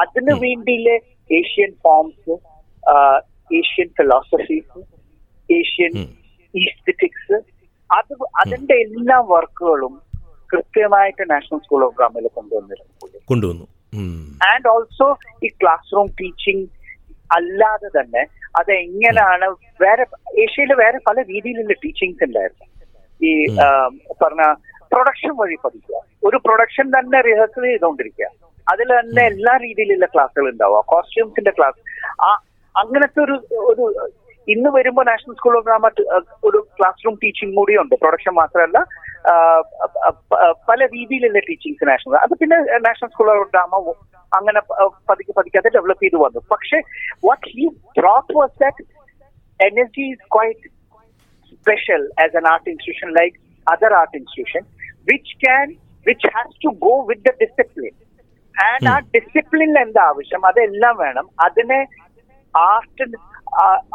[0.00, 0.96] അതിനു വേണ്ടിയിലെ
[1.32, 2.30] Asian forms
[3.54, 4.78] Asian philosophies
[5.52, 5.92] Asian
[6.54, 7.36] aesthetics
[7.92, 10.02] അത് അതിന്റെ എല്ലാ വർക്കുകളും
[10.52, 13.20] കൃത്യമായിട്ട് നാഷണൽ സ്കൂൾ ഓഫ് ഡ്രാമയിൽ കൊണ്ടുവന്നിരുന്നു.
[13.28, 13.66] കൊണ്ടുവന്നു.
[14.52, 16.66] ആൻഡ് ഓൾസോ ഈ ക്ലാസ് റൂം ടീച്ചിങ്
[17.36, 18.22] അല്ലാതെ തന്നെ
[18.58, 19.46] അത് എങ്ങനെയാണ്
[19.82, 20.04] വേറെ
[20.42, 22.66] ഏഷ്യയിലെ വേറെ പല രീതിയിലുള്ള ടീച്ചിങ്സ് ഉണ്ടായിരുന്നു.
[23.28, 23.30] ഈ
[24.22, 24.42] പറഞ്ഞ
[24.92, 25.98] പ്രൊഡക്ഷൻ വഴി പഠിക്കുക.
[26.24, 28.28] ഒരു പ്രൊഡക്ഷൻ തന്നെ റിഹേഴ്സൽ ചെയ്തുകൊണ്ടിരിക്കുക.
[28.72, 30.80] അതിൽ തന്നെ എല്ലാ രീതിയിലുള്ള ക്ലാസ്സുകൾ ഉണ്ടാവുക.
[30.92, 31.80] കോസ്റ്റ്യൂംസിന്റെ ക്ലാസ്
[32.22, 32.30] ആ
[32.76, 33.36] അങ്ങനത്തെ ഒരു
[33.70, 33.84] ഒരു
[34.54, 35.88] ഇന്ന് വരുമ്പോൾ നാഷണൽ സ്കൂൾ ഓഫ് ഡ്രാമ
[36.48, 37.94] ഒരു ക്ലാസ് റൂം ടീച്ചിങ് കൂടിയുണ്ട്.
[38.02, 38.78] പ്രൊഡക്ഷൻ മാത്രമല്ല
[40.68, 43.80] പല രീതിയിലുള്ള ടീച്ചിങ്സ് നാഷണൽ അത് പിന്നെ നാഷണൽ സ്കൂൾ ഓഫ് ഡ്രാമ
[44.32, 44.60] അങ്ങനെ
[45.08, 46.40] പതുക്കെ പതുക്കെ അത് ഡെവലപ്പ് ചെയ്ത് വന്നു.
[46.52, 46.78] പക്ഷേ
[47.28, 47.66] what he
[47.98, 48.84] brought was that
[49.60, 50.66] energy is quite
[51.52, 53.36] special as an art institution like
[53.66, 54.64] other art institution
[55.10, 55.66] which can
[56.06, 57.94] which has to go with the discipline
[58.54, 61.26] and ആ ഡിസിപ്ലിനിൽ എന്താ ആവശ്യം അതെല്ലാം വേണം.
[61.46, 61.80] അതിനെ
[62.54, 63.04] art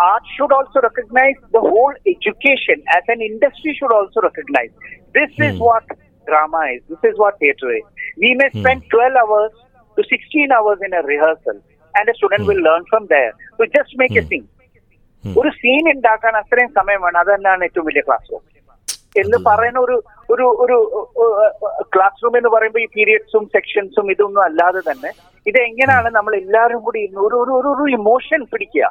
[0.05, 4.73] art should also recognise the whole education as an industry should also recognise
[5.17, 5.89] this is what
[6.27, 7.89] drama is this is what theatre is
[8.23, 9.59] we may spend twelve hours
[9.97, 11.57] to sixteen hours in a rehearsal
[11.93, 14.43] and a student will learn from there to just make a scene
[15.23, 17.19] ഒരു scene ഉണ്ടാക്കാൻ അത്രയും സമയം വേണം.
[17.19, 18.41] അത് തന്നെയാണ് ഏറ്റവും വലിയ class room
[19.15, 19.95] എന്ന് പറയുന്ന ഒരു
[20.33, 20.77] ഒരു ഒരു
[21.93, 25.11] ക്ലാസ് റൂം എന്ന് പറയുമ്പോൾ ഈ പീരിയഡ്സും സെക്ഷൻസും ഇതൊന്നും അല്ലാതെ തന്നെ
[25.45, 28.85] ഇത് എങ്ങനെയാണ് നമ്മൾ എല്ലാവരും കൂടി ഒരു ഒരു ഒരു ഇമോഷൻ പിടിക്കുക.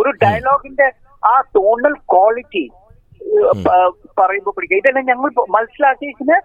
[0.00, 0.88] ഒരു ഡയലോഗിന്റെ
[1.22, 2.64] ആ ടോണൽ ക്വാളിറ്റി
[4.20, 6.36] പറയുമ്പോൾ പിടിക്കുക ഇതെല്ലാം ഞങ്ങൾ മനസ്സിലാക്കിയതിന്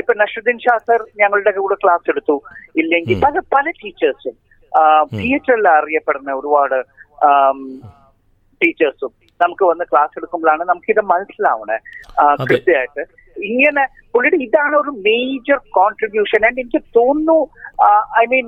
[0.00, 2.36] ഇപ്പൊ നഷുദ്ദീൻ ഷാ സർ ഞങ്ങളുടെ കൂടെ ക്ലാസ് എടുത്തു.
[2.80, 4.34] ഇല്ലെങ്കിൽ പല പല ടീച്ചേഴ്സും
[5.18, 6.78] തിയേറ്ററിൽ അറിയപ്പെടുന്ന ഒരുപാട്
[8.60, 11.76] ടീച്ചേഴ്സും നമുക്ക് വന്ന് ക്ലാസ് എടുക്കുമ്പോഴാണ് നമുക്കിത് മനസ്സിലാവണേ.
[12.50, 13.02] കൃത്യമായിട്ട്.
[13.36, 17.38] ഇങ്ങനെ പുള്ളിയുടെ ഇതാണ് ഒരു മേജർ കോൺട്രിബ്യൂഷൻ ആൻഡ് എനിക്ക് തോന്നുന്നു
[18.22, 18.46] I mean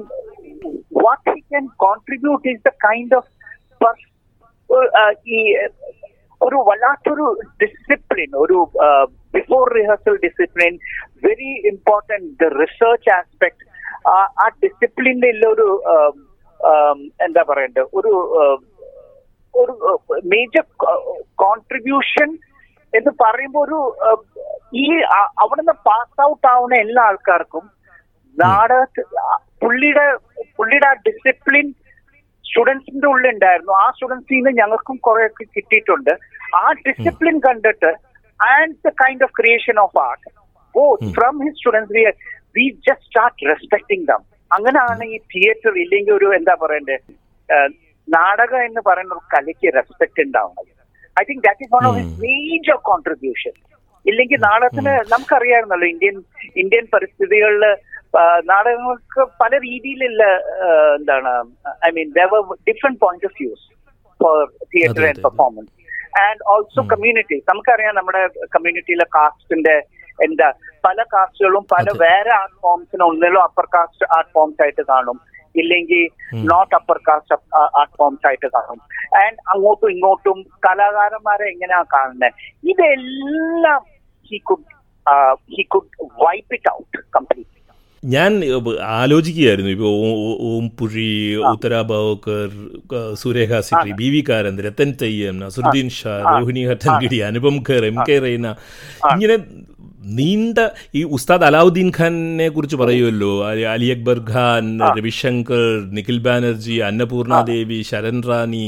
[1.05, 3.31] what he can contribute is the kind of
[5.29, 5.41] ഈ
[6.41, 7.27] ഒരു വല്ലാത്തൊരു
[7.63, 8.59] ഡിസിപ്ലിൻ ഒരു
[9.35, 10.75] before rehearsal discipline
[11.25, 13.65] very important the research aspect
[14.41, 15.69] ആ ഡിസിപ്ലിന്റെ ഒരു
[17.21, 18.13] എന്താ പറയണ്ടത് ഒരു
[19.55, 19.75] ഒരു
[20.25, 20.65] മേജർ
[21.37, 22.29] കോൺട്രിബ്യൂഷൻ
[22.93, 23.79] എന്ന് പറയുമ്പോൾ ഒരു
[24.75, 24.87] ഈ
[25.41, 27.65] അവിടുന്ന് പാസ് ഔട്ട് ആവുന്ന എല്ലാ ആൾക്കാർക്കും
[28.37, 29.05] നാടകത്തിൽ
[29.63, 30.07] പുള്ളിയുടെ
[30.59, 31.67] പുള്ളിയുടെ ആ ഡിസിപ്ലിൻ
[32.47, 33.73] സ്റ്റുഡൻസിന്റെ ഉള്ളിൽ ഉണ്ടായിരുന്നു.
[33.83, 36.13] ആ സ്റ്റുഡൻസിൽ നിന്ന് ഞങ്ങൾക്കും കുറെയൊക്കെ കിട്ടിയിട്ടുണ്ട്.
[36.61, 37.91] ആ ഡിസിപ്ലിൻ കണ്ടിട്ട്
[38.41, 40.27] and the kind of creation of art
[40.75, 42.05] both from his students we
[42.59, 46.97] we just start respecting them അങ്ങനെയാണ് ഈ തിയേറ്റർ ഇല്ലെങ്കിൽ ഒരു എന്താ പറയണ്ടേ?
[48.09, 50.73] നാടകം എന്ന് പറയുന്ന ഒരു കലയ്ക്ക് റെസ്പെക്ട് ഉണ്ടാവുന്നത്.
[51.17, 53.55] I think that is one of his major contribution
[54.11, 56.17] ഇല്ലെങ്കിൽ നാടകത്തിന് നമുക്കറിയാമായിരുന്നല്ലോ ഇന്ത്യൻ
[56.63, 57.65] ഇന്ത്യൻ പരിസ്ഥിതികളിൽ
[58.51, 60.25] നാടകങ്ങൾക്ക് പല രീതിയിലുള്ള
[60.99, 61.33] എന്താണ്
[61.89, 62.31] I mean there
[62.69, 63.67] different point of views
[64.21, 64.37] for
[64.73, 65.73] theatre and performance
[66.25, 68.23] and also community നമുക്കറിയാം നമ്മുടെ
[68.55, 69.77] കമ്മ്യൂണിറ്റിയിലെ കാസ്റ്റിന്റെ
[70.19, 70.49] എന്താ
[70.87, 75.19] പല കാസ്റ്റുകളും പല വേറെ ആർട്ട് ഫോംസിന് ഒന്നിലും അപ്പർ കാസ്റ്റ് ആർട്ട് ഫോംസ് ആയിട്ട് കാണും.
[75.55, 76.03] ഇല്ലെങ്കിൽ
[76.51, 77.35] not upper caste
[77.81, 78.81] art forms ആയിട്ട് കാണും.
[79.23, 82.33] ആൻഡ് അങ്ങോട്ടും ഇങ്ങോട്ടും കലാകാരന്മാരെ എങ്ങനെയാ കാണുന്നത്
[82.73, 83.83] ഇതെല്ലാം
[84.31, 84.67] he could
[85.57, 85.91] he could
[86.25, 87.56] wipe it out complete
[88.03, 88.33] ഞാൻ
[88.99, 89.71] ആലോചിക്കുകയായിരുന്നു.
[89.77, 89.93] ഇപ്പോൾ
[90.49, 91.07] Om Puri
[91.53, 91.75] Uttara
[93.23, 98.19] Surekha Sikri B V Karanth Ratan Thiyam Naseeruddin Shah Rohini Hattangadi Anupam Kher M K
[98.25, 98.47] Raina
[99.15, 99.37] ഇങ്ങനെ
[100.19, 100.59] നീണ്ട
[100.99, 103.31] ഈ ഉസ്താദ് അലാവുദ്ദീൻ ഖാനെ കുറിച്ച് പറയുമല്ലോ.
[103.75, 104.65] അലി അക്ബർ ഖാൻ
[104.99, 105.65] രവിശങ്കർ
[105.97, 108.67] നിഖിൽ ബാനർജി അന്നപൂർണ ദേവി ശരൺ റാണി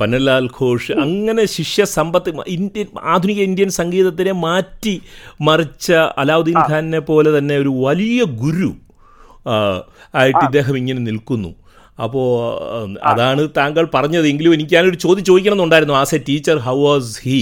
[0.00, 4.94] പന്നലാൽ ഘോഷ് അങ്ങനെ ശിഷ്യ സമ്പത്ത് ഇന്ത്യൻ ആധുനിക ഇന്ത്യൻ സംഗീതത്തിനെ മാറ്റി
[5.48, 5.86] മറിച്ച
[6.24, 8.72] അലാവുദ്ദീൻ ഖാനെ പോലെ തന്നെ ഒരു വലിയ ഗുരു
[10.20, 11.50] ആയിട്ട് ഇദ്ദേഹം ഇങ്ങനെ നിൽക്കുന്നു.
[11.98, 12.26] അപ്പോൾ
[13.04, 14.26] അതാണ് താങ്കൾ പറഞ്ഞത്.
[14.28, 17.38] എങ്കിലും എനിക്ക് ഞാനൊരു ചോദ്യം ചോദിക്കണമെന്നുണ്ടായിരുന്നു as a teacher how was he?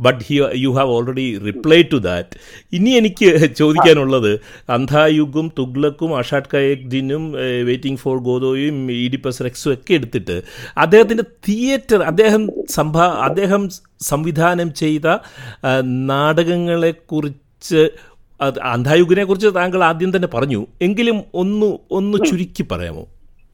[0.00, 2.34] But he you have already reply to that.
[2.72, 3.28] ഇനി എനിക്ക്
[3.60, 4.32] ചോദിക്കാനുള്ളത്
[4.68, 7.24] അന്ധായുഗും തുഗ്ലക്കും അഷാഡ് കയക്ദിനും
[7.68, 10.36] വെയിറ്റിംഗ് ഫോർ ഗോദോയും ഇഡിപ്പസ് റെക്സും ഒക്കെ എടുത്തിട്ട്
[10.76, 13.62] അദ്ദേഹത്തിന്റെ തിയേറ്റർ അദ്ദേഹം സംഭാ അദ്ദേഹം
[14.10, 15.06] സംവിധാനം ചെയ്ത
[16.10, 17.82] നാടകങ്ങളെക്കുറിച്ച്
[18.72, 20.60] അന്ധായുഗിനെ കുറിച്ച് താങ്കൾ ആദ്യം തന്നെ പറഞ്ഞു.
[20.82, 23.04] എങ്കിലും ഒന്ന് ഒന്ന് ചുരുക്കി പറയാമോ?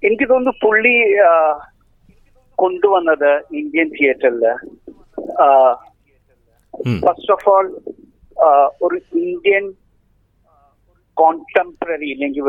[0.07, 0.95] എനിക്ക് തോന്നുന്നു പുള്ളി
[2.59, 4.45] കൊണ്ടുവന്നത് ഇന്ത്യൻ തിയേറ്ററിൽ
[7.01, 7.67] ഫസ്റ്റ് ഓഫ് ഓൾ
[8.83, 9.65] ഒരു ഇന്ത്യൻ
[11.17, 12.47] കോണ്ടംപററി ഇല്ലെങ്കിൽ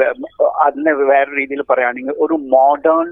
[0.62, 3.10] അതിനെ വേറെ രീതിയിൽ പറയുകയാണെങ്കിൽ ഒരു modern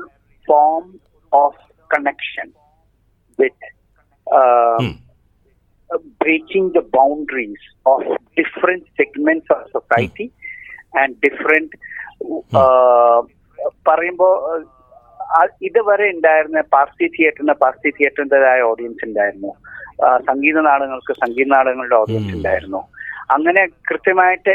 [0.47, 0.85] form
[1.31, 2.47] of connection
[3.39, 3.69] with
[6.21, 10.27] breaking the boundaries of different segments of society
[10.97, 13.29] and and
[13.65, 19.51] different പറയുമ്പോ uh, ഇതുവരെ ഉണ്ടായിരുന്ന പാർസി തിയേറ്ററിന് പാർസി തിയേറ്ററിന്റെതായ ഓഡിയൻസ് ഉണ്ടായിരുന്നു.
[20.19, 22.87] സംഗീത നാടകങ്ങൾക്ക് സംഗീത നാടകങ്ങളുടെ ഓഡിയൻസ് ഉണ്ടായിരുന്നു.
[23.29, 24.53] അങ്ങനെ കൃത്യമായിട്ട്.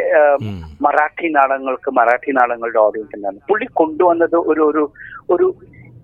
[0.80, 3.46] മറാഠി നാടകങ്ങൾക്ക് മറാഠി നാടകങ്ങളുടെ ഓഡിയൻസ് ഉണ്ടായിരുന്നു.
[3.48, 4.92] പുള്ളി കൊണ്ടുവന്നത് ഒരു ഒരു
[5.30, 5.54] ഒരു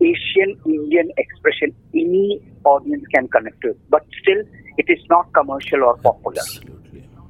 [0.07, 4.47] ഏഷ്യൻ ഇന്ത്യൻ എക്സ്പ്രഷൻ ഇനി audience can connect but still
[4.79, 6.49] it is not commercial or popular.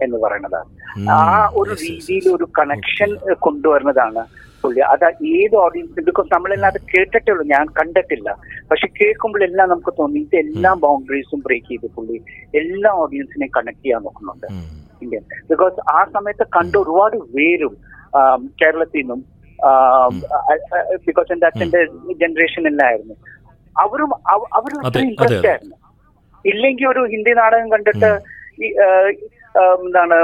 [0.02, 0.60] എന്ന് പറയുന്നത്
[1.10, 4.24] ആ ഒരു രീതിയിൽ ഒരു കണക്ഷൻ കൊണ്ടുവരുന്നതാണ്
[4.62, 4.80] പുള്ളി.
[4.92, 5.04] അത്
[5.38, 7.44] ഏത് ഓഡിയൻസ് ബിക്കോസ് നമ്മളെല്ലാം അത് കേട്ടിട്ടേ ഉള്ളൂ.
[7.54, 8.28] ഞാൻ കണ്ടിട്ടില്ല.
[8.70, 12.18] പക്ഷെ കേൾക്കുമ്പോഴെല്ലാം നമുക്ക് തോന്നി ഇത് എല്ലാ ബൗണ്ടറീസും ബ്രേക്ക് ചെയ്ത് പുള്ളി
[12.62, 14.46] എല്ലാ ഓഡിയൻസിനെയും കണക്ട് ചെയ്യാൻ നോക്കുന്നുണ്ട്.
[15.02, 15.24] ഇന്ത്യൻ.
[15.50, 17.74] ബിക്കോസ് ആ സമയത്ത് കണ്ട ഒരുപാട് പേരും
[18.62, 19.22] കേരളത്തിൽ നിന്നും
[21.06, 21.80] ബിക്കോസ് എന്റെ അച്ഛന്റെ
[22.22, 23.16] ജനറേഷൻ എല്ലായിരുന്നു
[23.76, 24.10] അവരും
[24.58, 25.76] അവരും ഇൻട്രസ്റ്റ് ആയിരുന്നു.
[26.50, 28.10] ഇല്ലെങ്കിൽ ഒരു ഹിന്ദി നാടകം കണ്ടിട്ട്
[29.77, 30.17] എന്താണ്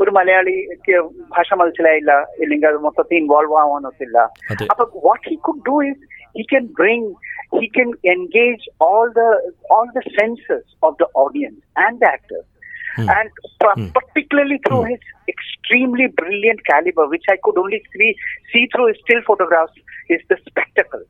[0.00, 0.96] ഒരു മലയാളിക്ക്
[1.30, 4.18] ഭാഷ മനസ്സിലായില്ല ഇല്ലെങ്കിൽ അത് മൊത്തത്തിൽ ഇൻവോൾവ് ആവാനൊത്തില്ല
[4.52, 4.66] അതെ.
[4.72, 6.02] അപ്പൊ what he could do is
[6.34, 7.08] he can bring
[7.56, 9.24] he can engage all the
[9.70, 12.48] all the senses of the audience and the actors
[12.92, 13.08] Hmm.
[13.10, 13.28] and
[13.60, 18.08] p- particularly through his extremely brilliant caliber, which I could only see,
[18.50, 19.76] see through his still photographs,
[20.08, 21.04] is the spectacle.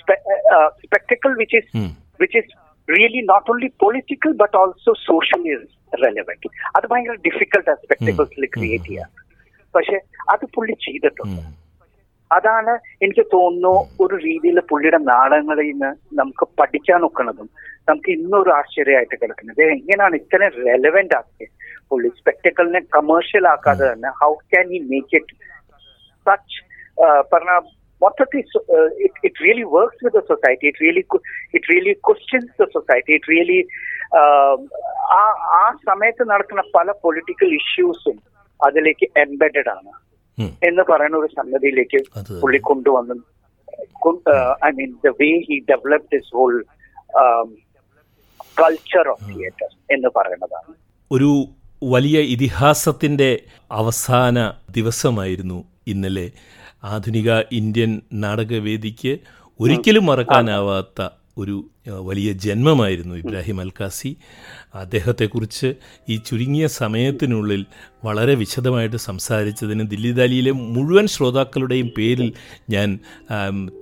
[0.00, 1.88] Spe- uh, spectacle which is Hmm.
[2.20, 2.48] which is
[2.87, 5.53] really not only political but also socially
[6.03, 6.43] relevant.
[6.75, 7.75] അത് ഭയങ്കര difficult ആ
[8.55, 9.09] create ചെയ്യാം.
[9.75, 9.97] പക്ഷെ
[10.33, 11.41] അത് പുള്ളി ചെയ്തിട്ടുണ്ട്.
[12.37, 12.73] അതാണ്
[13.03, 13.73] എനിക്ക് തോന്നുന്നു
[14.03, 17.47] ഒരു രീതിയിൽ പുള്ളിയുടെ നാടകങ്ങളിൽ നിന്ന് നമുക്ക് പഠിക്കാൻ നോക്കുന്നതും
[17.89, 19.61] നമുക്ക് ഇന്നൊരു ആശ്ചര്യമായിട്ട് കിടക്കുന്നത്.
[19.75, 21.53] എങ്ങനെയാണ് ഇത്രയും റെലവെന്റ് ആക്കിയത്
[21.91, 25.35] പുള്ളി സ്പെക്ടക്കിളിനെ കമേഴ്ഷ്യൽ ആക്കാതെ തന്നെ how can he make it
[26.27, 26.57] such
[27.31, 27.53] പറഞ്ഞ
[28.01, 28.39] മൊത്തത്തിൽ
[29.05, 30.67] it, really really with the the society.
[30.81, 31.19] Really it
[31.57, 33.11] it really questions the society.
[33.19, 33.59] It really,
[35.55, 38.17] ആ സമയത്ത് നടക്കുന്ന പല പൊളിറ്റിക്കൽ ഇഷ്യൂസും
[38.59, 39.91] അതിലേക്ക് എംബെഡഡ് ആണ്.
[40.67, 41.99] എന്ന് പറയുന്ന ഒരു സംഗതിയിലേക്ക്
[42.41, 43.15] പുള്ളി കൊണ്ടുവന്നു
[44.67, 46.53] I mean the way he developed this whole
[48.57, 50.73] culture of theatre എന്ന് പറയുന്നതാണ്
[51.11, 51.31] ഒരു
[51.93, 53.31] വലിയ ഇതിഹാസത്തിന്റെ
[53.71, 54.37] അവസാന
[54.77, 55.59] ദിവസമായിരുന്നു
[55.93, 56.27] ഇന്നലെ
[56.83, 59.19] ആധുനിക ഇന്ത്യൻ നാടകവേദിക്ക്
[59.59, 64.17] ഒരിക്കലും മറക്കാനാവാത്ത ഒരു വലിയ ജന്മമായിരുന്നു ഇബ്രാഹിം അൽക്കാസി
[64.75, 65.75] അദ്ദേഹത്തെക്കുറിച്ച്
[66.09, 67.65] ഈ ചുരുങ്ങിയ സമയത്തിനുള്ളിൽ
[68.05, 72.33] വളരെ വിശദമായിട്ട് സംസാരിച്ചതിന് ദില്ലി ദാലിയിലെ മുഴുവൻ ശ്രോതാക്കളുടെയും പേരിൽ
[72.69, 72.99] ഞാൻ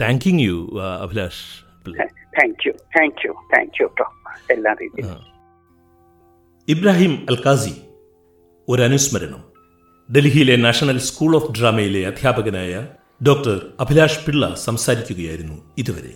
[0.01, 2.05] thanking you Abhilash Pillai.
[2.05, 3.87] Thank you thank you thank you
[4.51, 5.23] എല്ലാ രീതിയിലും.
[6.67, 7.73] ഇബ്രാഹിം അൽക്കാസി
[8.69, 9.54] ഒരനുസ്മരണം.
[10.11, 12.87] ഡൽഹിയിലെ നാഷണൽ സ്കൂൾ ഓഫ് ഡ്രാമയിലെ അധ്യാപകനായ
[13.27, 16.13] ഡോക്ടർ അഭിലാഷ് പിള്ള സംസാരിക്കുകയായിരുന്നു ഇതുവരെ.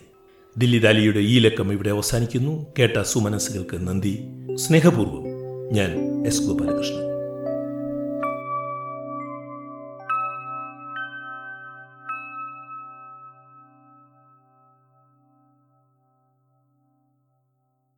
[0.58, 2.66] ദില്ലി ദാലിയുടെ ഈ ലക്കം ഇവിടെ അവസാനിക്കുന്നു.
[2.80, 4.20] കേട്ട സുമനസ്സുകൾക്ക് നന്ദി.
[4.56, 5.24] സ്നേഹപൂർവം
[5.74, 7.09] ഞാൻ എസ് ഗോപാലകൃഷ്ണൻ.